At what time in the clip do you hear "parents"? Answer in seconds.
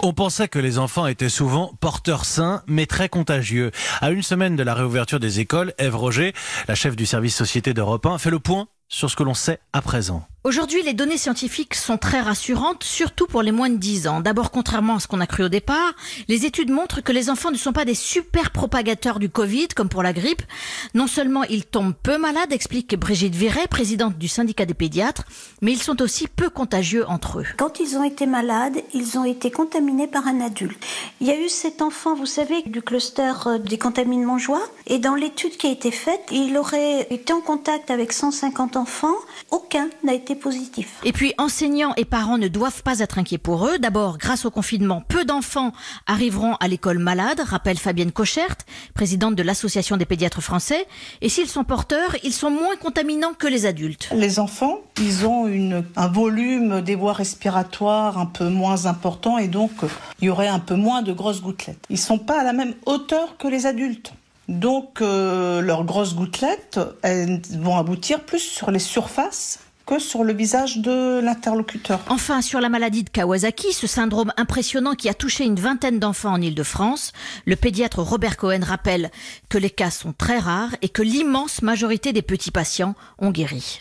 42.04-42.38